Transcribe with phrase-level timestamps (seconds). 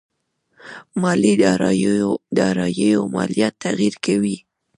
[1.01, 1.33] مالي
[2.55, 4.35] داراییو ماليات تغير کوي.